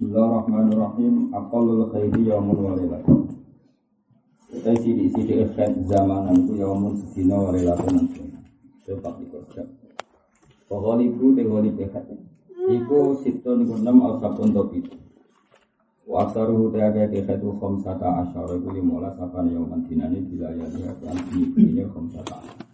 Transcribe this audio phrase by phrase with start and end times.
[0.00, 1.28] Bismillahirrahmanirrahim.
[1.28, 3.36] Aqallul khairi yaumun wa lailatun.
[4.48, 8.08] Kita sidik sidik khair zamanan ku yaumun sedina wa lailatun.
[8.88, 9.68] Sebab iku khair.
[10.72, 12.16] Pokoknya ibu te wali pekat.
[12.48, 14.88] Iku situ niku enam al sabun topi.
[16.08, 21.12] Wa aksaru te khaitu khamsata asyara iku limola sapan yauman dinani bila ya dia kan
[21.36, 22.69] ini khamsata asyara.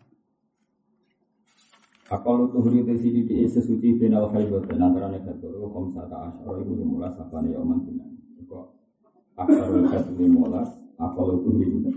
[2.06, 6.62] Akal tuhri te sidi di sesuci final khaibat dan antara nekat turu kom sata asyara
[6.62, 8.14] ibu dimulai sapane ya oman dinan.
[8.46, 8.66] Kok
[9.34, 10.62] akal nekat dimulai
[11.02, 11.90] akal tuhri itu.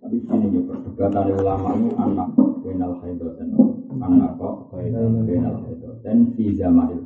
[0.00, 1.72] Tapi ini ya perdebatan ulama
[2.04, 2.28] anak
[2.60, 3.48] final khaibat dan
[3.96, 7.00] anak kok final khaibat dan fi zamanil.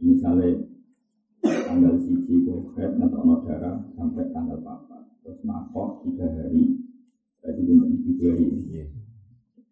[0.00, 0.56] Misalnya
[1.44, 6.80] tanggal siji kue khair nonton darah sampai tanggal 4 terus makok tiga hari
[7.44, 8.82] berarti bintang tiga hari ini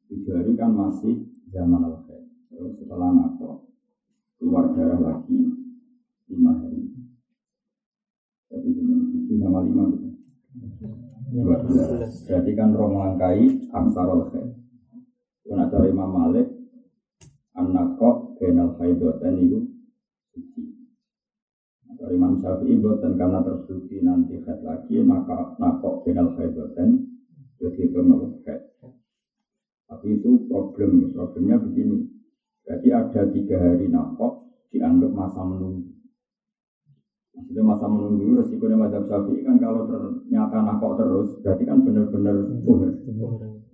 [0.06, 1.22] tujuh hari kan masih
[1.54, 2.02] zaman al.
[2.50, 3.70] Terus setelah nato
[4.42, 5.38] keluar darah lagi
[6.26, 6.90] lima hari.
[8.50, 10.10] Jadi tujuh sama lima gitu.
[11.30, 12.26] Dua belas.
[12.26, 14.58] Berarti kan roh melangkai aksar al khair.
[15.46, 16.50] Cari Imam Malik
[17.54, 19.58] anakok benal khaidoten itu
[20.34, 20.62] suci.
[21.94, 27.06] Dari Imam Syafi'i dan karena tersubsi nanti khair lagi maka nakok benal khaidoten
[27.62, 28.66] jadi itu nakok khair.
[29.86, 32.10] Tapi itu problem, problemnya begini.
[32.66, 35.94] Jadi ada tiga hari nakok dianggap masa menunggu.
[37.36, 42.80] Maksudnya masa menunggu resikonya macam sapi kan kalau ternyata nakok terus berarti kan benar-benar tuhur.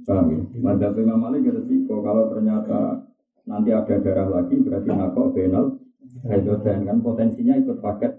[0.03, 0.41] Paham ya?
[0.61, 3.09] Madhab Imam Malik resiko kalau ternyata
[3.49, 5.81] nanti ada darah lagi berarti nakok benal
[6.29, 8.13] hidrogen kan potensinya ikut paket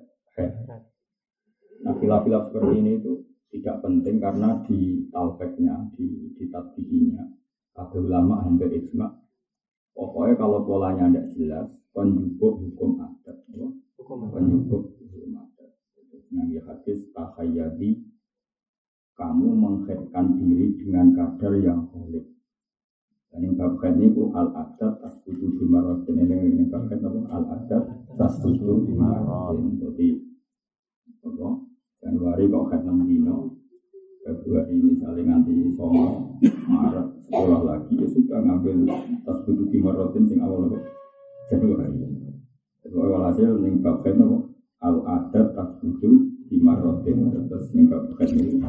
[1.83, 3.22] Nah filaf-filaf seperti ini itu
[3.53, 7.42] tidak penting karena di talpeknya, di, di tatbihinya
[7.73, 9.09] ada ulama hampir ijma.
[9.93, 13.38] Pokoknya kalau polanya tidak jelas, penjubuk hukum adat.
[13.49, 15.71] Penjubuk hukum adat.
[16.33, 18.01] Yang hadis tahayyadi,
[19.13, 22.25] kamu mengkaitkan diri dengan kadar yang holik.
[23.34, 27.19] Dan yang babkan ini al adat tasbutu bimarotin ini ini babkan apa?
[27.34, 27.84] Al adat
[28.17, 29.81] tasbutu bimarotin.
[29.81, 30.07] Jadi
[31.25, 31.50] apa?
[32.03, 33.62] Januari kok kan 6 dino,
[34.23, 38.88] Februari misalnya nanti Songo, Maret, sekolah lagi ya sudah ngambil
[39.28, 40.79] tas butuh di Marotin sing awal apa
[41.51, 41.91] Januari.
[42.79, 44.38] Jadi walhasil ning babkan apa
[44.79, 46.16] al adat tas butuh
[46.47, 48.63] di Marotin terus ning babkan ini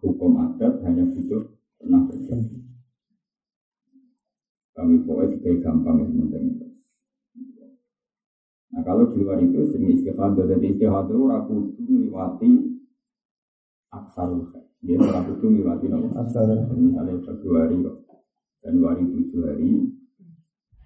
[0.00, 1.44] hukum adat hanya butuh
[1.76, 2.56] pernah terjadi.
[4.72, 6.44] Kami pokoknya juga gampang yang penting.
[8.72, 12.77] Nah kalau di luar itu semi istihadah dan istihadah ragu itu melewati
[13.88, 14.68] aksarul khair.
[14.78, 16.08] Dia orang kudu ngiwati nopo.
[16.14, 17.96] Misalnya Februari kok
[18.62, 19.70] Januari tujuh hari,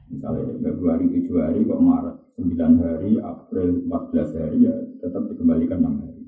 [0.09, 5.81] misalnya Februari tujuh hari kok Maret sembilan hari, April empat belas hari ya tetap dikembalikan
[5.85, 6.23] enam hari.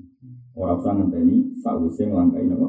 [0.55, 2.67] Orang usah ngenteni sausnya ngelangkai nopo.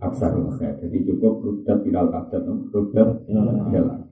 [0.00, 0.80] Aksarul khair.
[0.80, 4.04] Jadi cukup rudat viral adat, rudat viral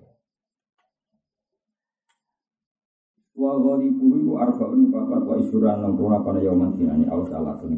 [3.33, 7.75] Wa ghalibu iku arba'un papat wa isuran nang apa yauman dinani awas alasun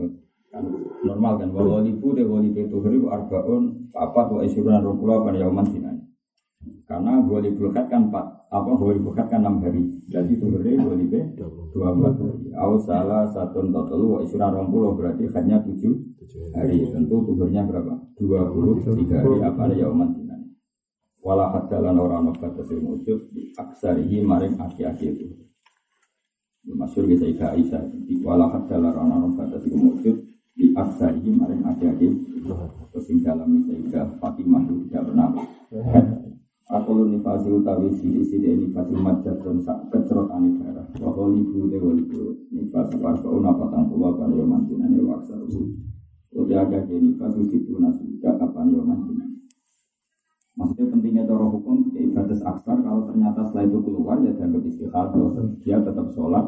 [1.14, 5.62] normal kan walau libu deh wali itu hari arbaun apa tuh isyuran rukula pada yaman
[5.70, 6.02] dinani
[6.84, 9.88] karena wali bulkat kan empat apa wali bulkat kan enam hari.
[10.10, 11.32] Jadi itu hari wali be
[11.72, 12.52] dua belas hari.
[12.84, 15.94] Salah satu total wa isyuran berarti hanya tujuh
[16.52, 16.84] hari.
[16.86, 17.94] Tentu tuhurnya berapa?
[18.14, 20.54] Dua puluh tiga hari apa ada yaman dinani
[21.24, 25.26] wala hadalan orang nobat tesil wujud aksarihi maring aki-aki itu.
[26.64, 27.80] Masyur bisa ika Aisyah
[28.24, 30.16] Wala hadalan orang nobat tesil wujud
[30.54, 32.14] di aksarihi maring adik-adik
[32.94, 35.28] terus yang dalam sehingga Fatimah itu tidak pernah
[36.64, 40.88] Aku lu nifasi utawi sidi sidi nifasi majat dan sak kecerot ane darah.
[40.96, 45.76] Wahol ibu de walibu nifasi warga una patang pulau pada yoman dinane waksa ruhu.
[46.32, 49.36] Udah agak ke nifasi situ nasuka kapan yoman dinane
[50.54, 55.34] Maksudnya pentingnya cara hukum di batas aksar kalau ternyata setelah itu keluar ya dianggap istihadah
[55.60, 56.46] dia tetap sholat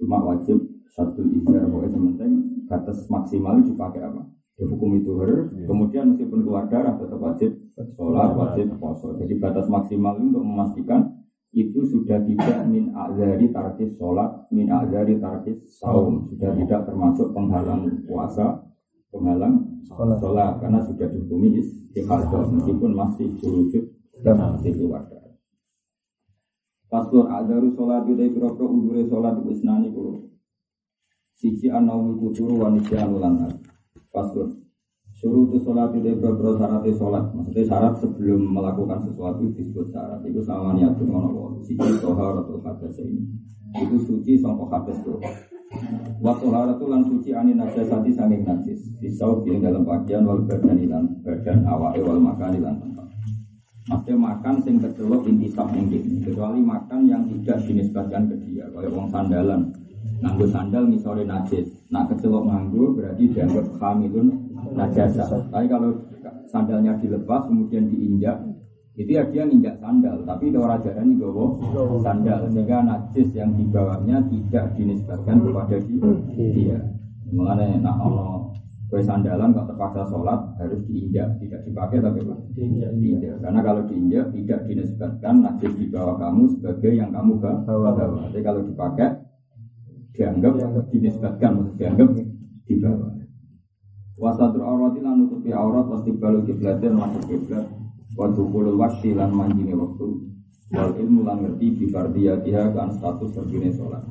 [0.00, 2.32] cuma wajib satu izar pokoknya sementing
[2.66, 4.22] batas maksimal dipakai apa?
[4.60, 5.64] Ya, hukum itu ber, ya.
[5.64, 7.56] kemudian meskipun keluar darah tetap wajib
[7.96, 9.16] sholat, wajib poso.
[9.16, 11.24] Jadi batas maksimal untuk memastikan
[11.56, 18.04] itu sudah tidak min azari tarkis sholat, min azari tarkis saum, sudah tidak termasuk penghalang
[18.04, 18.60] puasa,
[19.08, 23.84] penghalang sholat, karena sudah dihukumi istihadah meskipun masih wujud
[24.20, 25.36] dan masih keluar darah.
[26.92, 30.31] Pastur azaru sholat itu dari pro udure sholat isnani kulo
[31.42, 33.50] Siji anaumi kuturu wa nisyan ulan
[34.14, 34.62] Pasun
[35.10, 37.24] Suruh itu sholat itu beberapa syarat sholat.
[37.34, 40.22] Maksudnya syarat sebelum melakukan sesuatu disebut syarat.
[40.22, 43.26] Itu sama niatun ono Siji sohar atau hadas ini.
[43.74, 45.18] Itu suci sampai hadas itu.
[46.22, 48.94] Waktu harat itu lan suci ani najasati sanging najis.
[49.02, 53.06] Pisau di dalam bagian wal badan ilan badan awal wal makan ilan tempat.
[53.90, 56.22] Maksudnya makan sing kecelok intisab mungkin.
[56.22, 58.70] Kecuali makan yang tidak dinisbatkan ke dia.
[58.70, 59.81] Kayak uang sandalan.
[60.22, 61.66] Nganggo sandal misalnya najis.
[61.90, 64.26] Nak kecelok nganggo berarti dianggap hamilun
[64.70, 65.26] najasa.
[65.50, 65.90] Tapi kalau
[66.46, 68.38] sandalnya dilepas kemudian diinjak,
[68.94, 71.56] itu ya dia nginjak sandal, tapi itu orang ini gowo
[72.04, 76.78] sandal sehingga najis yang dibawanya tidak dinisbatkan kepada dia.
[77.32, 78.52] Mengenai nak ono
[78.92, 82.36] kue sandalan kok terpaksa sholat harus diinjak, tidak dipakai tapi apa?
[82.52, 83.40] Diinjak.
[83.40, 87.90] Karena kalau diinjak tidak dinisbatkan najis di bawah kamu sebagai yang kamu bawa.
[88.28, 89.16] Tapi kalau dipakai
[90.12, 90.52] dianggap
[90.92, 92.08] dinisbatkan, dianggap
[92.68, 93.12] di bawah.
[94.22, 97.66] Wasatur aurat lan nutupi aurat pasti balu kiblatin masuk kiblat.
[98.12, 100.08] Wa dukhulul wasyi lan manjine waktu.
[100.72, 104.04] Wal ilmu lan ngerti bi fardiyatiha kan status terbine salat.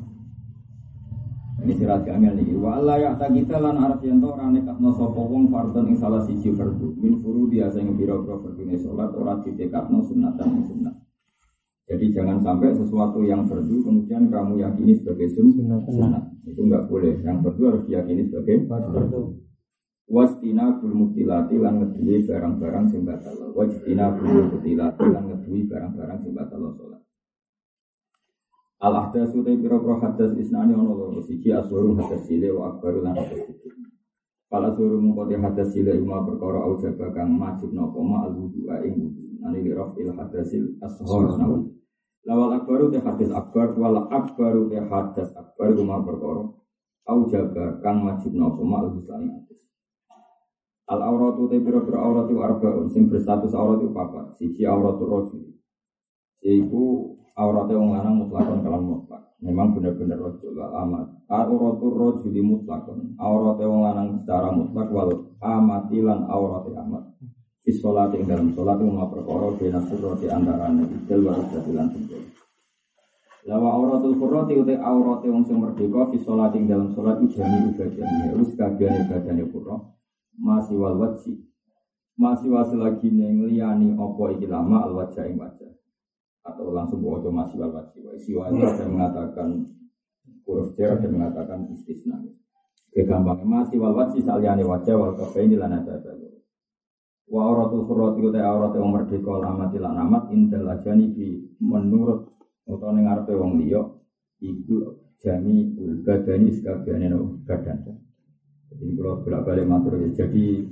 [1.62, 2.58] Ini sirat jamil nih.
[2.58, 6.26] Wa Allah ya kita lan arep yen to ora nekatno sapa wong fardhan ing salah
[6.26, 6.98] siji fardu.
[6.98, 10.96] Min furu biasa ing pira-pira fardune salat ora ditekatno sunatan sunnah.
[11.92, 16.24] Jadi jangan sampai sesuatu yang fardu kemudian kamu yakini sebagai sunnah.
[16.48, 17.20] Itu enggak boleh.
[17.20, 19.36] Yang fardu harus diyakini sebagai fardu.
[20.08, 23.52] Wastina bul mutilati lan ngedui barang-barang sing batal.
[23.56, 27.04] Wastina bul mutilati lan ngedui barang-barang sing batal sholat.
[28.82, 33.04] Al ahdas utai pira pira hadas isnani ono loro siji aswaru hadas sile wa akbaru
[33.04, 33.72] lan hadas sile.
[34.52, 38.68] Pala suruh mengkoti hadas sile ima perkara au jaba kang majib nopo ma al wudu
[38.84, 39.24] ing wudu.
[39.44, 41.81] Nani li il hadasil ashor nawi.
[42.22, 46.54] Lawal akbaru te hadas akbar wal akbaru te hadas akbar ima perkara
[47.10, 49.62] au jaba kang majib nopo ma al wudu hadas.
[50.92, 54.38] Al auratu te pira pira aurat itu arbaun sing berstatus aurat itu papat.
[54.38, 55.44] Siji auratul rojul.
[56.46, 56.82] Yaitu
[57.34, 59.24] auratnya wong lanang mutlakon kalan mutlak.
[59.42, 61.08] Memang benar-benar rojul wal amat.
[61.26, 63.16] Auratul rojul mutlakon.
[63.18, 65.10] Auratnya wong lanang secara mutlak wal
[65.42, 67.04] amatilan auratnya amat.
[67.62, 69.80] Di sholat yang dalam sholat itu mau perkara bina
[70.18, 72.22] di antara idil wa rajatilan sempur.
[73.46, 77.70] Lawa auratul furrati utai auratnya wong sing merdeka di sholat yang dalam sholat itu jami
[77.74, 78.34] ibadahnya.
[78.34, 79.82] Terus kagian ibadahnya furrah
[80.42, 81.38] masih wal wajib
[82.18, 85.70] masih wasil lagi neng liani opo iki lama al wajah ing wajah.
[86.42, 89.70] Atau langsung bawa masih wal wajib siwa itu ada mengatakan
[90.50, 92.18] huruf jar ada mengatakan istisna.
[92.90, 95.86] Kegampangnya masih wal wajib saliani wajah wal kafe ini lana
[97.32, 102.28] wa auratul furrat itu teh aurat yang merdeka lama tilan amat indal ajani bi menurut
[102.68, 103.82] atau ning arepe wong liya
[104.44, 107.08] iku jami ul badani sekabiane
[107.48, 107.80] badan
[108.80, 110.08] ini kalau bolak balik matur ya.
[110.24, 110.64] Jadi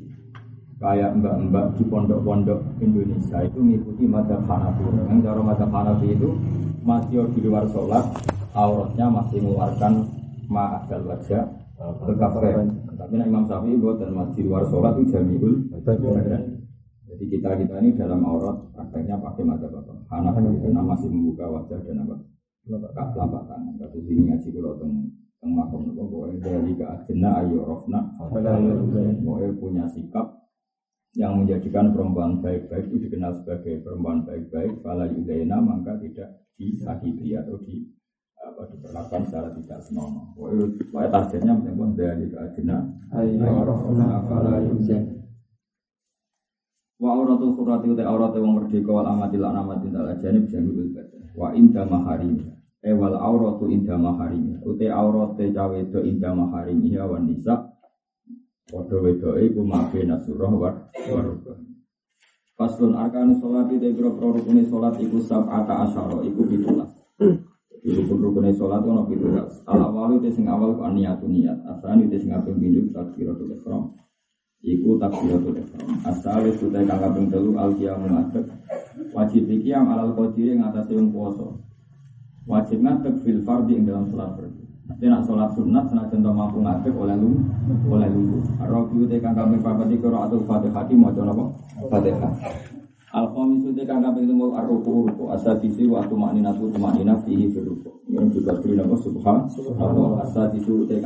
[0.79, 4.83] kayak mbak-mbak di pondok-pondok Indonesia itu mengikuti mata Hanafi.
[4.87, 6.29] Yang cara mata Hanafi itu
[6.79, 8.07] masih di luar sholat,
[8.55, 9.93] auratnya masih mengeluarkan
[10.47, 11.43] ma'adal wajah
[12.07, 12.49] ke kafe.
[12.99, 15.71] Tapi nah, Imam Syafi'i buat dan di luar sholat itu jamiul
[17.09, 20.03] Jadi kita kita ini dalam aurat prakteknya pakai mata bapak.
[20.11, 20.43] Hanafi.
[20.59, 22.15] Karena masih membuka wajah dan apa?
[22.67, 23.73] Telapak tangan.
[23.79, 24.77] Kasus ini ngaji kalau
[25.39, 28.11] yang makom itu boleh dari ke agenda ayo rofna.
[29.23, 30.35] Boleh punya sikap
[31.15, 34.83] yang menjadikan perempuan baik-baik itu dikenal sebagai perempuan baik-baik.
[34.83, 37.87] Fala yudaina maka tidak disakiti atau di
[38.39, 40.31] apa diperlakukan secara tidak senonoh.
[40.35, 45.19] Pokoknya targetnya memang dari ke agenda ayo rofna fala yudaina
[46.99, 51.31] Wa auratul qurrati uta aurate wong merdeka wal amatil anamatin tal ajanib jami'ul badan.
[51.31, 54.55] Wa inda maharimnya Ewal eh, auratu inda maharim.
[54.63, 57.75] Ute aurate cawe itu inda maharim ya wan nisa.
[58.71, 61.59] Padha wedoke iku mabe nasurah war warubah.
[62.55, 66.43] Paslon arkan sholat itu kira rukune sholat iku sab'ata asyara iku.
[67.79, 69.53] Jadi rukun rukune sholat itu nabi pitulas.
[69.63, 71.57] Al awal itu sing awal ku niat niat.
[71.63, 73.95] Asal itu sing kaping pindu takbiratul ihram.
[74.59, 75.87] Iku takbiratul ihram.
[76.03, 77.71] Asal itu kang kaping telu al.
[79.15, 81.69] Wajib iki yang alal qadiri ngatasi wong poso
[82.49, 84.65] wajib ngadeg fil fardi ing dalam sholat fardi.
[84.89, 87.31] Tapi nak sholat sunat senajan to mampu ngadeg oleh lu
[87.93, 88.41] oleh lu.
[88.57, 91.45] Rabi te kang kami papat iku atul Fatihah mau napa?
[91.93, 92.33] Fatihah.
[93.09, 97.89] Al khamis te kang kami temu ar-ruku ruku asadisi wa tumaninatu tumanina fihi fil ruku.
[98.05, 99.49] Yang beri napa subhan.
[99.49, 101.01] Subhanallah asadisu te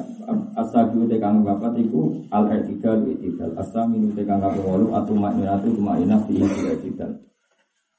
[0.59, 3.55] asadisu te kang papat iku al-i'tidal i'tidal.
[3.55, 7.23] Asaminu te kang kami wolu atumaninatu tumanina fihi fil i'tidal.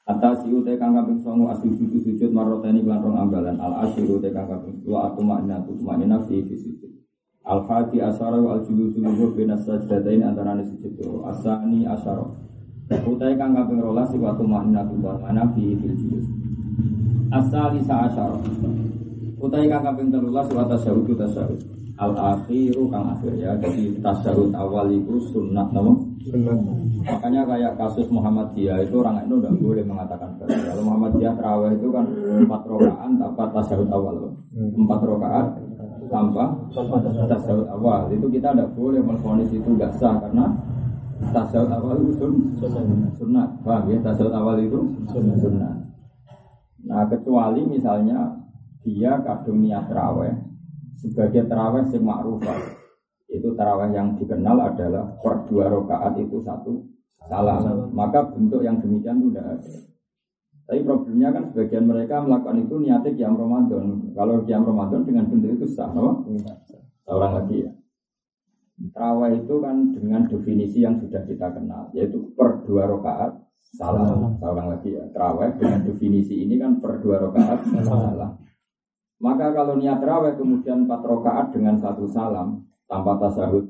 [0.05, 3.57] Atas siu te kang kaping songo asujud sujud maroteni lan rong ambalan.
[3.57, 6.93] Al asyiru te kang kaping wa aku makna tu makna fi fi sujud.
[7.41, 11.25] Al-Hadi Asyara wa al-Julusu Luhu Bina Sajdatain antara nasi sujud.
[11.25, 12.21] Asani Asyara
[12.85, 16.25] Utai kang kaping rolas Iwa tumakna kubah mana fi fil julus.
[17.33, 18.37] Asali sa asyara
[19.41, 21.59] Utai kang kaping telulas Iwa tasyahud tasyahud.
[21.95, 23.57] Al-akhiru kang akhir ya.
[23.57, 25.93] Jadi tasyahud awal itu sunnah nama
[27.05, 32.05] Makanya kayak kasus Muhammadiyah itu orang itu tidak boleh mengatakan Kalau Muhammadiyah terawih itu kan
[32.45, 34.15] empat rokaan tanpa tasyahud awal
[34.53, 35.45] Empat rokaan
[36.09, 36.53] tanpa
[37.29, 38.09] tasawuf awal.
[38.13, 40.45] Itu kita tidak boleh menfonis itu tidak sah karena
[41.31, 42.33] tasawuf awal itu sun,
[43.15, 43.47] sunnah.
[43.63, 43.97] paham ya?
[44.03, 44.79] Tasawuf awal itu
[45.11, 45.73] sunnah.
[46.85, 48.45] nah kecuali misalnya
[48.85, 50.37] dia kadung niat terawih
[51.01, 52.59] sebagai terawih yang ma'rufah
[53.25, 56.85] itu terawih yang dikenal adalah per dua rakaat itu satu
[57.25, 57.89] salam.
[57.91, 59.73] Maka bentuk yang demikian itu tidak ada.
[60.65, 63.85] Tapi problemnya kan sebagian mereka melakukan itu niatnya kiam Ramadan.
[64.17, 66.25] Kalau kiam Ramadan dengan bentuk itu sah, no?
[67.05, 67.71] Orang lagi ya.
[68.75, 73.39] Terawih itu kan dengan definisi yang sudah kita kenal, yaitu per dua rakaat
[73.71, 74.35] salam.
[74.35, 75.07] Seorang lagi ya.
[75.15, 78.35] Terawih dengan definisi ini kan per dua rakaat salam.
[79.15, 83.63] Maka kalau niat terawih kemudian empat rakaat dengan satu salam tanpa tasahud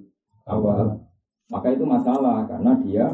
[0.50, 1.06] awal,
[1.54, 3.06] maka itu masalah karena dia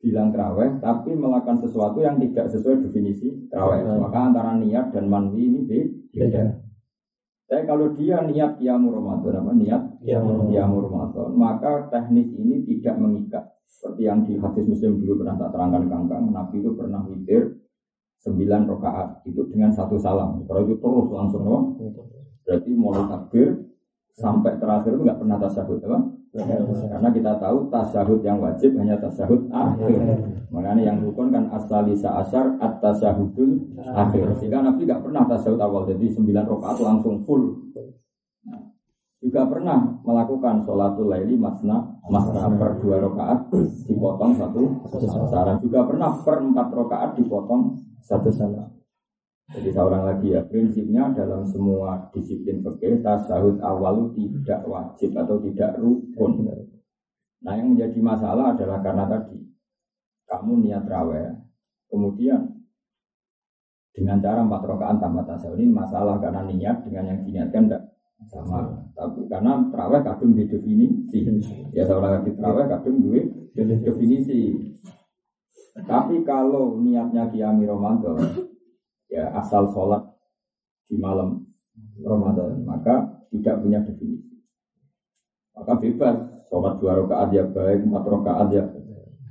[0.00, 5.44] bilang terawih tapi melakukan sesuatu yang tidak sesuai definisi terawih maka antara niat dan manwi
[5.44, 5.60] ini
[6.08, 6.69] beda
[7.50, 9.82] tapi kalau dia niat kiamu Ramadan apa niat?
[10.54, 11.34] Kiamu Ramadan.
[11.34, 13.44] Maka teknis ini tidak mengikat.
[13.66, 17.58] Seperti yang di hadis muslim dulu pernah tak terangkan kangkang Nabi itu pernah witir
[18.22, 20.46] sembilan rakaat itu dengan satu salam.
[20.46, 21.58] Kalau itu terus langsung no?
[22.46, 23.48] berarti mulai takbir
[24.14, 25.98] sampai terakhir itu nggak pernah tasahud apa?
[26.30, 29.98] Karena kita tahu tasyahud yang wajib hanya tasyahud akhir.
[30.54, 34.38] Makanya yang rukun kan asalisa asar at tasyahudul akhir.
[34.38, 35.82] Sehingga Nabi tidak pernah tasyahud awal.
[35.90, 37.74] Jadi sembilan rakaat langsung full.
[38.46, 38.62] Nah,
[39.18, 43.50] juga pernah melakukan sholatul laili masna masna per dua rakaat
[43.90, 44.62] dipotong satu
[45.26, 45.58] saran.
[45.58, 47.74] Juga pernah per empat rakaat dipotong
[48.06, 48.79] satu saran.
[49.50, 55.74] Jadi seorang lagi ya, prinsipnya dalam semua disiplin fikih tasawuf awal tidak wajib atau tidak
[55.74, 56.46] rukun.
[57.42, 59.42] Nah yang menjadi masalah adalah karena tadi
[60.30, 61.34] kamu niat raweh,
[61.90, 62.62] kemudian
[63.90, 67.82] dengan cara empat rakaat tanpa tasawuf ini masalah karena niat dengan yang diniatkan tidak
[68.30, 68.86] sama.
[68.94, 71.26] Tapi karena terawih kadung di definisi,
[71.74, 73.26] ya seorang lagi terawih kadung duit
[73.56, 74.54] definisi.
[75.74, 78.49] Tapi kalau niatnya kiami Ramadan,
[79.10, 80.06] ya asal sholat
[80.86, 81.42] di malam
[82.00, 84.38] Ramadan maka tidak punya definisi.
[85.52, 88.64] Maka bebas sholat dua rakaat ya baik empat rakaat ya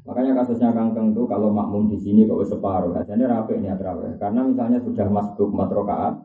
[0.03, 2.93] makanya kasusnya kangkeng tuh kalau makmum di sini kok separuh.
[2.93, 6.15] Ini rapi ini terawih karena misalnya sudah masuk empat rakaat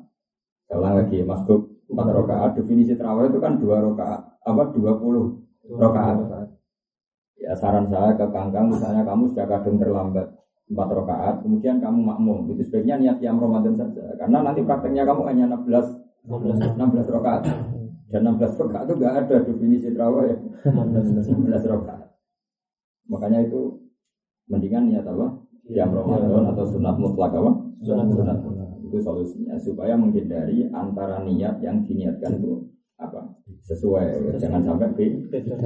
[0.74, 6.50] ulang lagi masuk empat rakaat definisi terawih itu kan dua rakaat apa dua puluh rakaat.
[7.38, 10.32] ya saran saya ke kangkang misalnya kamu sudah kadung terlambat
[10.64, 12.48] empat rakaat, kemudian kamu makmum.
[12.52, 14.16] Itu sebaiknya niat yang Ramadan saja.
[14.16, 17.42] Karena nanti prakteknya kamu hanya 16 16, rakaat.
[18.08, 20.36] Dan 16 rakaat itu gak ada definisi terawih ya.
[20.72, 22.16] 16 rakaat.
[23.12, 23.76] Makanya itu
[24.48, 25.36] mendingan niat apa?
[25.68, 27.52] Yang Ramadan atau sunat mutlak apa?
[27.84, 28.38] Sunat sunat.
[28.84, 32.64] Itu solusinya supaya menghindari antara niat yang diniatkan itu
[32.96, 33.36] apa?
[33.68, 34.40] Sesuai.
[34.40, 35.56] Jangan sampai beda.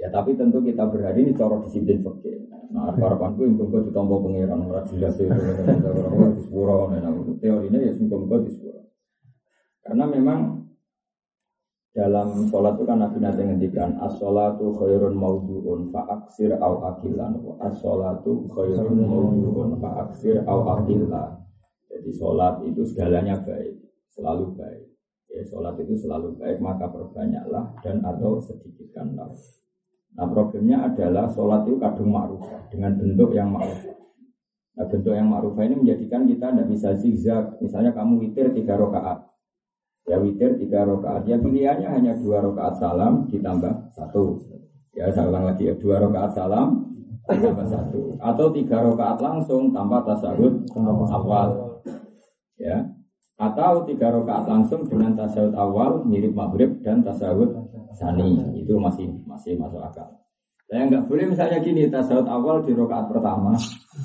[0.00, 2.48] Ya tapi tentu kita berhari ini cara disiplin fakir.
[2.72, 6.88] Nah, harapanku yang tunggu ditompo pengiran ora jelas itu orang di sepuro
[7.36, 8.80] teorinya ya tunggu di sepuro.
[9.84, 10.64] Karena memang
[11.90, 19.02] dalam sholat itu kan Nabi nanti ngendikan as-sholatu khairun mawdu'un fa'aksir au akilan as-sholatu khairun
[19.02, 21.42] mawdu'un fa'aksir au akilan
[21.90, 23.76] jadi sholat itu segalanya baik
[24.08, 24.86] selalu baik.
[25.28, 29.34] Ya sholat itu selalu baik maka perbanyaklah dan atau sedikitkanlah
[30.18, 33.78] Nah problemnya adalah sholat itu kadung ma'ruf dengan bentuk yang ma'ruf.
[34.74, 37.44] Nah bentuk yang ma'ruf ini menjadikan kita tidak bisa zigzag.
[37.62, 39.30] Misalnya kamu witir tiga rakaat,
[40.10, 41.22] ya witir tiga rakaat.
[41.30, 44.42] Ya pilihannya hanya dua rakaat salam ditambah satu.
[44.90, 46.90] Ya saya ulang lagi ya dua rakaat salam
[47.30, 48.18] tambah satu.
[48.18, 50.66] Atau tiga rakaat langsung tanpa tasawuf
[51.14, 51.80] awal.
[52.58, 52.90] Ya
[53.40, 57.48] atau tiga rakaat langsung dengan tasawuf awal mirip maghrib dan tasawuf
[57.94, 60.08] sani itu masih masih masuk akal.
[60.70, 63.58] Saya nggak boleh misalnya gini tasawuf awal di rokaat pertama,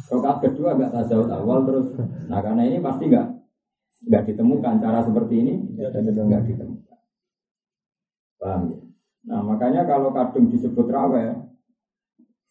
[0.10, 1.94] rokaat kedua nggak tasawuf awal terus.
[2.26, 3.28] Nah karena ini pasti nggak
[4.10, 6.98] nggak ditemukan cara seperti ini nggak ditemukan.
[8.42, 8.80] Paham ya?
[9.30, 11.26] Nah makanya kalau kadung disebut rawe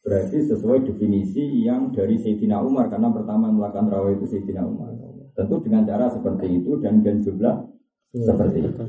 [0.04, 4.94] berarti sesuai definisi yang dari Sayyidina Umar karena pertama melakukan rawe itu Sayyidina Umar.
[5.34, 7.66] Tentu dengan cara seperti itu dan dan jumlah
[8.14, 8.84] seperti itu.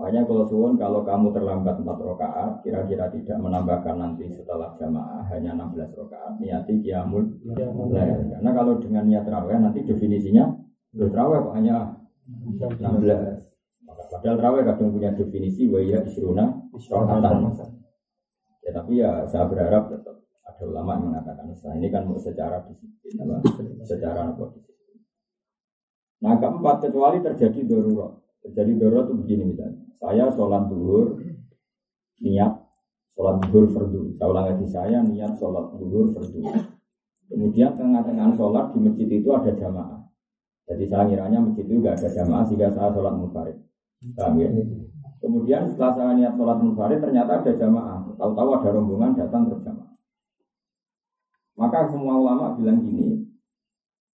[0.00, 5.52] Makanya kalau suwun kalau kamu terlambat 4 rakaat, kira-kira tidak menambahkan nanti setelah jamaah hanya
[5.52, 8.32] 16 rakaat, niati qiyamul lail.
[8.32, 10.56] Karena kalau dengan niat raweh nanti definisinya
[10.96, 12.64] raweh kok hanya 16.
[13.84, 16.48] Maka padahal raweh kadang punya definisi wa ya isruna.
[18.64, 20.16] Ya tapi ya saya berharap tetap
[20.48, 23.36] ada ulama yang mengatakan nah, ini kan secara disiplin apa
[23.84, 24.48] secara apa.
[26.24, 28.16] Nah keempat kecuali terjadi darurat.
[28.40, 29.89] Terjadi darurat itu begini misalnya.
[30.00, 31.20] Saya sholat duhur
[32.24, 32.52] niat
[33.12, 34.16] sholat duhur fardu.
[34.16, 36.40] Saya ulang lagi saya niat sholat duhur fardu.
[37.28, 40.00] Kemudian tengah-tengah sholat di masjid itu ada jamaah.
[40.64, 43.56] Jadi saya ngiranya masjid itu nggak ada jamaah sehingga saya sholat munfarid.
[44.16, 44.48] Paham ya?
[45.20, 48.00] Kemudian setelah saya niat sholat munfarid ternyata ada jamaah.
[48.16, 49.92] Tahu-tahu ada rombongan datang berjamaah.
[51.60, 53.29] Maka semua ulama bilang gini,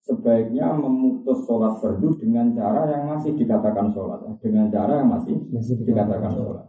[0.06, 5.82] sebaiknya memutus sholat fardu dengan cara yang masih dikatakan sholat, dengan cara yang masih, masih
[5.82, 6.64] dikatakan sholat.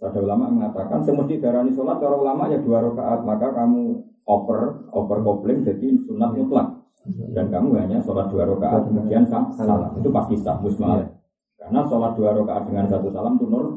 [0.00, 5.18] Ada ulama mengatakan semesti darani sholat, cara ulama ya dua rakaat, maka kamu over over
[5.20, 6.80] kopling jadi sunat mutlak.
[7.36, 9.92] Dan kamu hanya sholat dua rakaat kemudian salam.
[10.00, 11.20] Itu pasti sah musmal
[11.60, 13.76] karena sholat dua rakaat dengan satu salam itu nur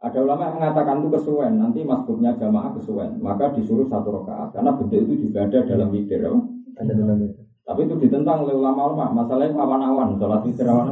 [0.00, 4.72] ada ulama yang mengatakan itu kesuwen, nanti masbuknya jamaah kesuwen, maka disuruh satu rakaat karena
[4.72, 6.24] bentuk itu juga ada dalam witir.
[7.66, 9.14] Tapi itu ditentang oleh ulama-ulama.
[9.14, 10.90] Masalahnya awan-awan, sholat witir awan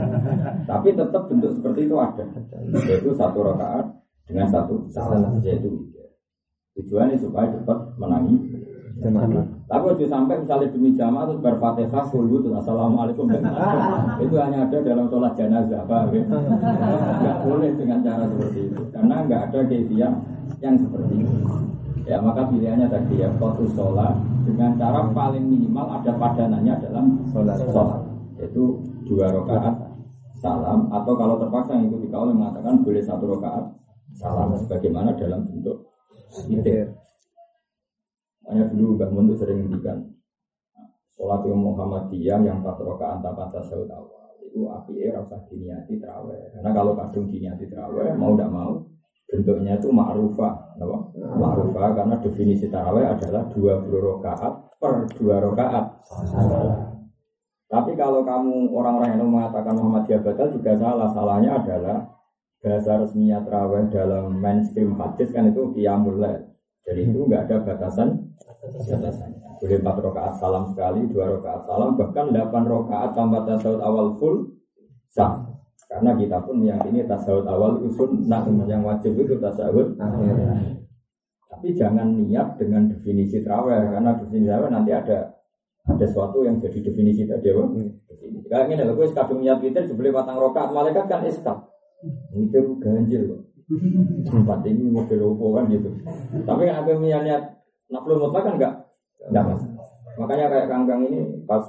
[0.70, 2.24] Tapi tetap bentuk seperti itu ada,
[2.84, 3.86] yaitu satu rakaat
[4.28, 5.88] dengan satu salam, yaitu.
[6.72, 8.62] Tujuannya supaya cepat menangi
[9.66, 13.26] tapi waktu sampai misalnya demi jamaah terus berfatihah full itu assalamualaikum
[14.22, 16.22] itu hanya ada dalam sholat jenazah apa ya?
[17.18, 20.12] Nggak boleh dengan cara seperti itu karena nggak ada keisian
[20.62, 21.36] yang seperti itu.
[22.06, 27.56] Ya maka pilihannya tadi ya fokus sholat dengan cara paling minimal ada padanannya dalam sholat.
[27.62, 28.00] Sholat.
[28.38, 29.74] Yaitu dua rakaat
[30.42, 33.64] salam atau kalau terpaksa yang ikuti kau mengatakan boleh satu rakaat
[34.18, 35.86] salam sebagaimana dalam bentuk
[36.50, 36.90] witir.
[38.50, 40.10] Hanya dulu Mbak Mun sering ngendikan
[41.14, 46.36] sholat yang Muhammadiyah yang empat rakaat tanpa tasawuf awal itu api era usah diniati terawih.
[46.52, 48.84] Karena kalau kadung diniati terawih mau tidak mau
[49.32, 50.76] bentuknya itu ma'rufah
[51.40, 56.04] ma'rufah karena definisi terawih adalah dua puluh rakaat per dua rakaat.
[57.72, 61.08] Tapi kalau kamu orang-orang yang mengatakan Muhammadiyah batal juga salah.
[61.16, 62.04] Salahnya adalah
[62.60, 66.20] bahasa resminya terawih dalam mainstream hadis kan itu qiyamul
[66.82, 68.36] jadi itu nggak ada batasan.
[68.62, 69.40] Batasannya.
[69.62, 74.58] Boleh empat rakaat salam sekali, dua rakaat salam, bahkan delapan rakaat tanpa tasawuf awal full
[75.06, 75.51] sah.
[75.92, 79.92] Karena kita pun meyakini tasawuf awal itu sunnah, yang wajib itu tasawuf
[81.52, 85.36] Tapi jangan niat dengan definisi terawih, karena definisi terawih nanti ada
[85.84, 87.64] ada sesuatu yang jadi definisi tadi apa?
[88.08, 88.46] Definisi.
[88.48, 91.68] Kayak ini, kalau gue kadung niat itu sebelum batang rokaat, malaikat kan iskap.
[92.32, 93.42] Itu ganjil kok.
[94.32, 95.92] Tempat ini mobil opo kan gitu.
[96.48, 98.74] Tapi kan aku niat Naflu mutlak kan enggak
[99.28, 99.62] enggak mas.
[100.16, 101.68] Makanya kayak kangkang ini pas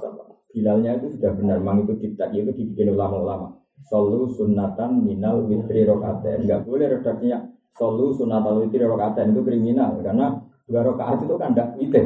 [0.54, 3.58] Bilalnya itu sudah benar, mang itu kita itu dibikin ulama-ulama.
[3.82, 6.46] Solu sunatan minal witri rokaten.
[6.46, 11.68] Enggak boleh redaksinya solu sunatal witri rokaten itu kriminal karena dua rokaat itu kan enggak
[11.76, 12.04] witir.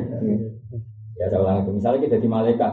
[1.19, 1.71] Ya saya ulang itu.
[1.77, 2.73] Misalnya kita jadi malaikat,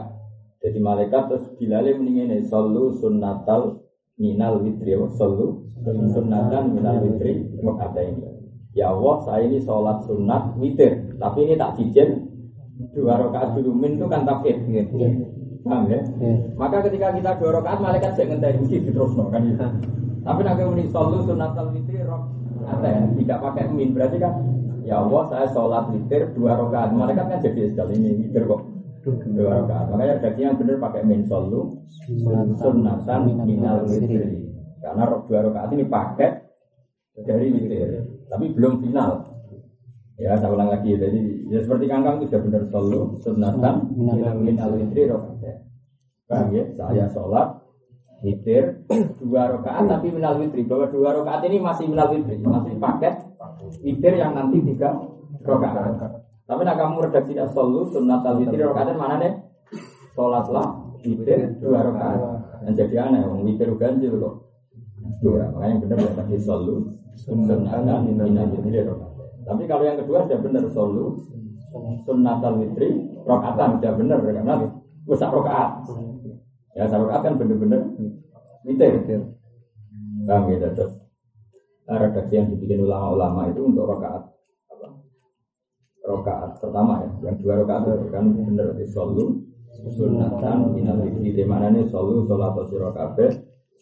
[0.62, 3.84] jadi malaikat terus Bilalnya mendingin solu sunatal
[4.16, 8.22] minal witri, solu sunatan minal witri rokaten.
[8.76, 12.28] Ya Allah, saya ini sholat sunat witir tapi ini tak cijen
[12.92, 14.56] dua rakaat dulu min itu kan tafsir.
[14.68, 14.96] Gitu.
[15.66, 16.00] Paham ya?
[16.22, 16.38] Yeah.
[16.54, 19.42] Maka ketika kita dua rakaat malaikat saya ngenteni mesti no kan?
[19.42, 19.66] Gitu.
[20.22, 23.90] Tapi nanti muni solu sunatal witri rok ada ya, tidak pakai min.
[23.94, 24.34] Berarti kan
[24.82, 26.90] ya Allah saya sholat witir dua rakaat.
[26.94, 28.62] Malaikat kan jadi sekali ini witir kok.
[29.06, 29.86] Dua rakaat.
[29.94, 31.78] makanya berarti yang benar pakai min solu
[32.58, 34.50] sunatan minal witri
[34.82, 36.32] karena dua rakaat ini paket
[37.22, 38.02] dari witir.
[38.26, 39.35] Tapi belum final
[40.16, 40.96] Ya, saya ulang lagi.
[40.96, 43.74] Jadi ya seperti kangkang itu sudah benar selalu sunatan
[44.40, 45.60] min al witri rokaat.
[46.24, 46.64] Paham ya?
[46.72, 47.66] Saya sholat
[48.24, 48.80] witir
[49.20, 53.14] dua rakaat tapi minal witri bahwa dua rakaat ini masih minal witri masih paket
[53.84, 54.96] witir yang nanti tiga
[55.44, 56.24] rakaat.
[56.46, 59.32] Tapi nak kamu redaksi selalu sunat al witri rakaat mana nih?
[60.16, 62.20] Sholatlah witir dua rakaat.
[62.64, 64.34] Dan jadi aneh, wong witir ganjil kok.
[65.22, 66.74] Dua, makanya benar ya tadi selalu
[67.20, 69.05] sunatan minal witri rakaat.
[69.46, 71.14] Tapi kalau yang kedua sudah benar solu.
[72.02, 72.88] Sunnatal witri
[73.26, 74.54] rokaatan sudah benar karena
[75.04, 75.84] besar rokaat.
[76.72, 77.82] Ya rokaat kan benar-benar
[78.66, 79.22] witir.
[80.26, 80.98] Paham ya terus
[81.86, 84.26] redaksi yang dibikin ulama-ulama itu untuk rokaat
[84.72, 84.88] apa?
[86.02, 89.46] Rokaat pertama ya, yang dua rokaat itu kan benar di solu.
[89.86, 93.30] Sunatan minal witri di mana nih solu sholat siro kabeh?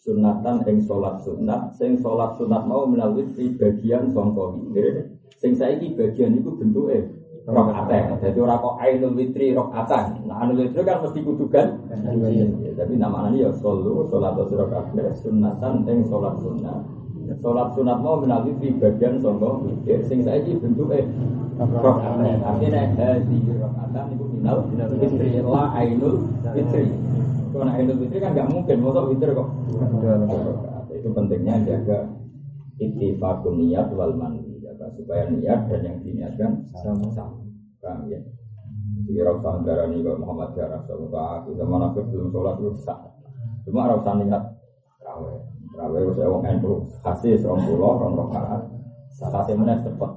[0.04, 3.24] Sunatan ing sholat sunat sing sholat sunat mau melalui
[3.56, 5.13] bagian songko witir
[5.44, 7.04] sing saiki bagian itu bentuknya
[7.44, 11.68] rokaat jadi orang kok ainul witri rokaatan nah ainul witri kan mesti kudukan
[12.72, 16.80] tapi namanya ya solu sholat rokaat sunatan ing sholat sunat.
[17.44, 21.04] Sholat sunat mau melalui bagian songko witir sing saiki bentuknya
[21.60, 24.64] rokaat artinya hadi rokaatan itu minal
[24.96, 26.24] witri la ainul
[26.56, 26.88] witri
[27.54, 29.48] kalau Idul Fitri kan nggak mungkin, mau Fitri kok.
[30.90, 32.10] Itu pentingnya jaga
[32.82, 34.53] ittifaqun niat wal mandi,
[34.94, 37.42] supaya niat dan yang diniatkan sama-sama.
[37.82, 38.22] Paham ya?
[39.04, 42.96] Jadi rasa darah ini kalau Muhammad Jarrah sama tak kita mana belum sholat itu sah.
[43.68, 44.42] Cuma rasa niat
[45.04, 45.34] rawe,
[45.76, 48.64] rawe saya wong enu kasih serong pulau, rong rokaat.
[49.12, 50.12] Salah saya mana cepet.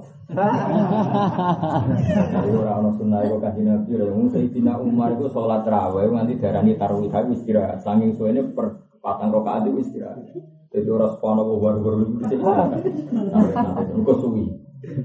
[2.28, 6.64] Jadi orang orang sunnah itu kasih nabi, orang Sayyidina Umar itu sholat terawih, nanti darah
[6.64, 7.84] ini taruh itu istirahat.
[7.84, 10.24] Sanging suenya per patang rokaat itu istirahat.
[10.72, 12.70] Jadi orang sepana baru baru itu istirahat.
[13.12, 14.46] Nanti itu suwi,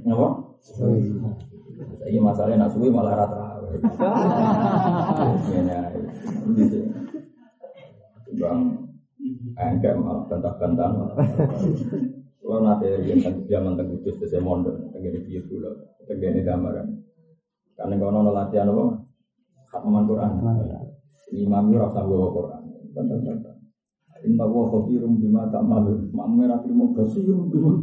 [0.09, 0.29] apa?
[1.99, 3.43] Saya masalahnya nak suwi malah rata.
[8.33, 8.61] Bang,
[9.55, 10.89] enggak malah bantah-bantah
[12.43, 15.73] kalau nanti yang zaman terkudus saya mondok, tenggine biar dulu,
[16.05, 16.85] tenggine gambaran.
[17.79, 18.85] Karena kalau nono latihan apa,
[19.73, 20.31] khataman Quran.
[21.33, 22.63] Imam itu rasa bawa Quran.
[24.23, 26.15] Inna wa khabirum bima ta'malun.
[26.15, 27.83] Makmum ra trimo basirum bima.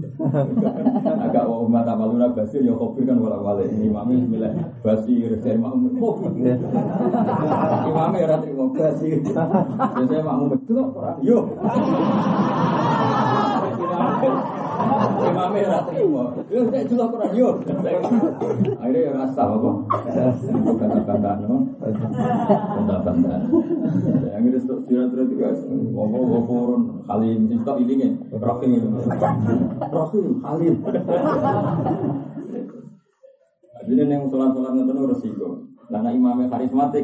[1.19, 3.63] Agak wa bima ta'malun basir ya khabir kan wala wala.
[3.67, 6.55] Imam bismillah basir dari makmum khabir.
[7.91, 9.19] Imam ra trimo basir.
[9.19, 11.43] Biasanya makmum itu ora yo.
[15.19, 16.23] Imamnya ora terima.
[16.47, 17.59] Yo nek juga yo.
[18.79, 19.71] Akhirnya ya rasa apa?
[20.79, 21.67] Kata-kata no.
[21.83, 23.35] Kata-kata.
[24.39, 27.57] Yang itu stok sirat terus juga ngomong ngomong halim nih.
[27.65, 28.87] Roking ini.
[29.89, 30.75] Roking halim.
[33.89, 35.65] Jadi yang sholat-sholat itu resiko.
[35.89, 37.01] Karena imamnya karismatik,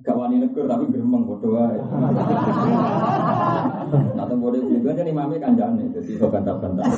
[0.00, 1.76] gak wani negur tapi geremeng bodoh wae.
[4.16, 6.88] Nah, teng bodoh juga kan imamnya kanjane, jadi iso bantah-bantah.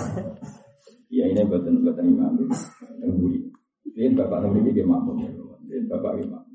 [1.10, 2.46] Ya ini buatan buatan imam
[3.02, 3.42] yang buri.
[3.90, 6.46] Ini bapak nomor ini dia makmum, ini bapak imam.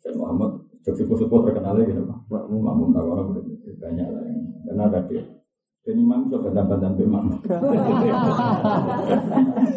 [0.00, 2.18] Saya Muhammad Jogja Sepo terkenal gitu pak.
[2.48, 3.36] Makmum tak orang
[3.80, 5.24] banyak lah yang karena ada dia.
[5.80, 7.40] Dan imam itu bantah-bantah imam.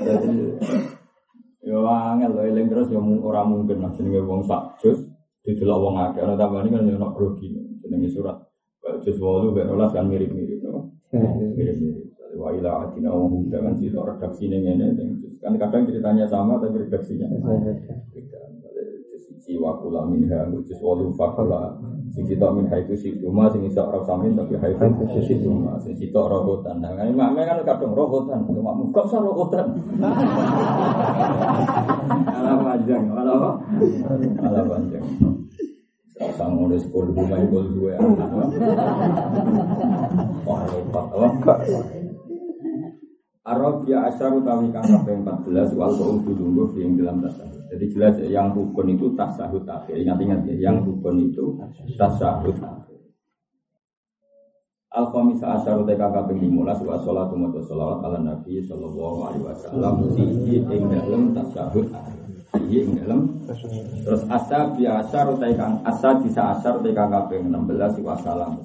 [0.03, 0.35] Jadi
[1.63, 4.99] Ya angel lho eling terus ya ora mungkin lah jenenge wong sak jus
[5.47, 8.35] didelok wong akeh ora tambani kan ya ono grogi jenenge surat
[8.99, 10.91] jus 8 ben 12 kan mirip-mirip no.
[11.55, 12.11] Mirip-mirip.
[12.35, 14.87] Wa ila atina wa hum dengan sih redaksi ning ngene
[15.39, 18.41] kan kadang ceritanya sama tapi redaksinya beda.
[19.15, 21.79] Sisi wa kula minha jus 8 fakala
[22.13, 24.86] sing kita min haitu si cuma sing iso ora samin tapi haitu
[25.26, 29.73] si cuma sing kita robotan nah kan mak kan kadang robotan cuma muka sa robotan
[32.43, 33.04] ala panjang.
[33.08, 33.52] Ala apa?
[34.43, 35.06] Ala panjang.
[36.34, 37.99] Sang udah sepuluh rumah itu dua
[40.45, 41.54] wah lepas apa?
[43.43, 47.43] Arabia asyar utawi kang kaping 14 wal qaul dulu yang dalam dasar.
[47.73, 49.97] Jadi jelas ya, yang rukun itu tasahud akhir.
[49.97, 51.57] Ingat-ingat ya, yang rukun itu
[51.97, 53.01] tasahud akhir.
[54.93, 60.62] Al khamisa asyar kaping 15 wa sholatu wa sholawat ala nabi sallallahu alaihi wasallam fihi
[60.69, 61.89] ing dalem tasahud.
[62.53, 63.25] Fihi ing dalem
[64.05, 68.62] terus asa biasa kang asa bisa utawi kang kaping 16 wa salam.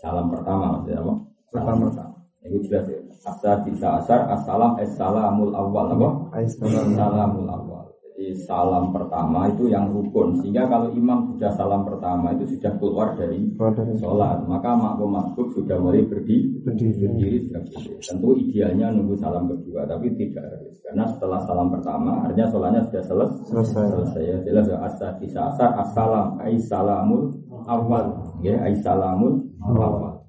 [0.00, 1.14] Salam pertama maksudnya apa?
[1.52, 2.09] Salam pertama.
[2.40, 2.98] Ini jelas ya.
[3.20, 6.08] Asar bisa asar, assalam, assalamul awal, apa?
[6.40, 7.80] Assalamul awal.
[8.20, 10.36] Jadi salam pertama itu yang rukun.
[10.44, 13.48] Sehingga kalau imam sudah salam pertama itu sudah keluar dari
[13.96, 17.48] sholat, maka makmum masbuk sudah mulai berdiri, berdiri.
[18.04, 20.76] Tentu idealnya nunggu salam kedua, tapi tidak harus.
[20.84, 23.40] Karena setelah salam pertama, artinya sholatnya sudah selesai.
[23.56, 23.84] Selesai.
[23.88, 24.22] selesai.
[24.28, 24.76] Ya, jelas ya.
[24.84, 27.32] Asar bisa asar, assalam, assalamul
[27.64, 28.04] awal.
[28.44, 30.19] Ya, assalamul awal.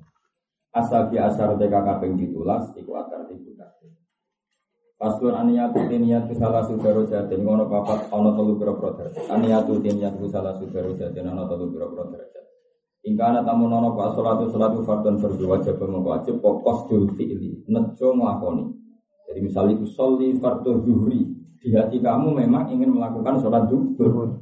[0.71, 3.91] Asabi asar teka kaping ditulas iku akar tibu kabeh.
[4.95, 9.27] Paslon aniyatu tiniyatu salah sudaro jatin ngono papat ana telu pira-pira derajat.
[9.27, 12.45] Aniyatu tiniyatu salah sudaro jatin ana telu pira-pira derajat.
[13.01, 16.35] Ingkana tamu nono pak salatu salatu fardun fardu wajib mengko wajib
[16.85, 18.65] dul fi'li nejo nglakoni.
[19.27, 24.39] Jadi misalnya itu sholli fardhu zuhri di hati kamu memang ingin melakukan sholat zuhur.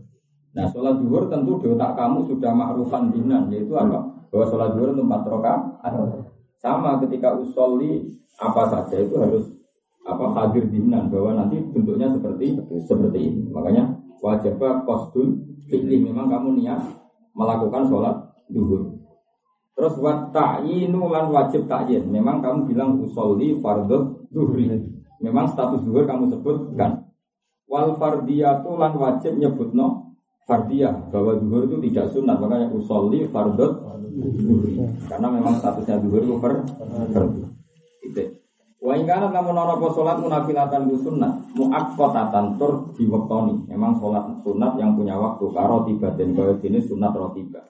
[0.50, 4.10] Nah sholat zuhur tentu di otak kamu sudah makrufan dinan yaitu apa?
[4.30, 5.94] bahwa sholat zuhur itu empat rakaat.
[6.60, 9.46] Sama ketika usolli apa saja itu harus
[10.06, 13.42] apa hadir dinan bahwa nanti bentuknya seperti seperti ini.
[13.54, 15.38] Makanya wajib kostul
[15.70, 16.82] fi'li memang kamu niat
[17.38, 18.16] melakukan sholat
[18.50, 18.98] zuhur.
[19.78, 22.12] Terus wat ta'yinu lan wajib ta'yin.
[22.12, 24.68] Memang kamu bilang usolli fardhu zuhri.
[25.24, 27.08] Memang status zuhur kamu sebutkan.
[27.70, 30.09] Wal fardiyatu lan wajib nyebutno
[30.50, 34.82] fardiyah bahwa zuhur itu tidak sunat makanya usolli zuhri.
[35.06, 36.66] Karena memang statusnya zuhur itu per.
[38.02, 38.24] Itu.
[38.82, 43.70] Wa ingkana namun ana apa salat munafilatan ku sunat muaqqatatan tur diwektoni.
[43.70, 47.70] Memang salat sunat yang punya waktu karo tiba dan kaya jenis sunat rotiba.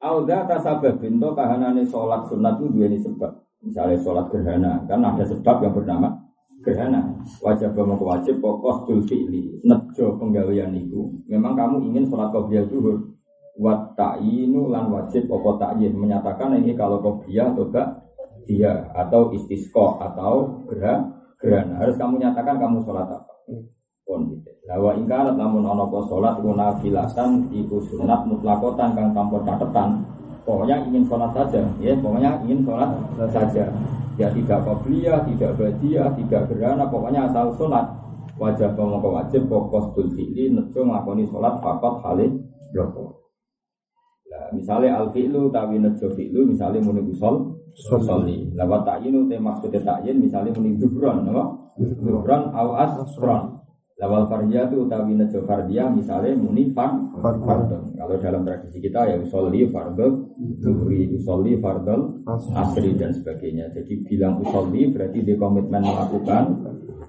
[0.00, 3.32] Auda tasabah binto kahanane sholat sunat itu dua ini sebab.
[3.60, 6.08] Misalnya sholat gerhana, kan ada sebab yang bernama
[6.60, 7.00] gerhana.
[7.40, 9.60] Wajib mau wajib pokok dul fi'li.
[9.64, 11.08] Nejo penggawean itu.
[11.28, 13.16] Memang kamu ingin sholat qobliyah zuhur.
[13.60, 15.92] Wat ta'inu lan wajib pokok ta'yin.
[15.96, 17.88] Menyatakan ini kalau qobliyah atau gak
[18.48, 21.08] dia atau istisqo atau gerah
[21.40, 21.80] gerhana.
[21.80, 23.34] Harus kamu nyatakan kamu sholat apa.
[24.04, 24.50] Pun gitu.
[24.68, 30.19] Lawa ingkarat namun ono sholat guna filasan iku sunat mutlakotan kang tanpa catatan.
[30.42, 32.90] Pokoknya ingin sholat saja, ya pokoknya ingin sholat
[33.30, 33.68] saja.
[34.18, 37.86] Ya tidak qobliyah, tidak badiah, tidak gerhana, pokoknya asal sholat.
[38.40, 42.40] Wajib pemoko wajib pokok dul fi'li nejo ngakoni sholat fakot halih
[42.72, 43.20] bloko.
[44.32, 48.48] Nah, misalnya al fi'lu tawi nejo fi'lu misalnya muni usol usolli.
[48.56, 51.44] Lawat ta'yinu te maksudnya ta'yin misalnya muni dubron, apa?
[51.76, 53.59] Dubron au asron.
[54.00, 57.92] Lawal fardiyah itu utawi nejo fardiyah misalnya muni fard fardon.
[57.92, 60.24] Kalau dalam tradisi kita ya usolli fardol
[60.56, 62.24] zuhri, usolli fardol
[62.56, 63.68] asri dan sebagainya.
[63.76, 66.44] Jadi bilang usolli berarti di komitmen melakukan.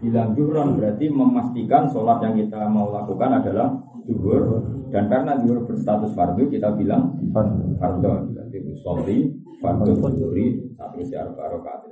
[0.04, 3.72] Bilang juhron berarti memastikan sholat yang kita mau lakukan adalah
[4.04, 4.60] zuhur.
[4.92, 7.16] Dan karena zuhur berstatus fardu kita bilang
[7.80, 8.36] fardon.
[8.36, 9.32] Berarti usolli
[9.64, 11.88] fardol zuhri satu siar barokat.